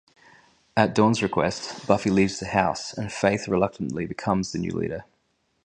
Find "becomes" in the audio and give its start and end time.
4.07-4.51